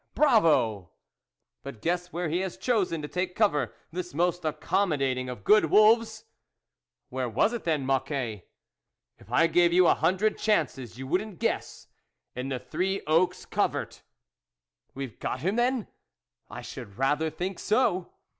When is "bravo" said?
0.15-0.89